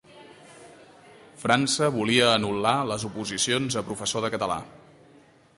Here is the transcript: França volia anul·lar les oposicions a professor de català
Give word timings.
França 1.43 1.91
volia 1.97 2.31
anul·lar 2.39 2.73
les 2.93 3.05
oposicions 3.13 3.81
a 3.83 3.87
professor 3.91 4.27
de 4.27 4.37
català 4.39 4.61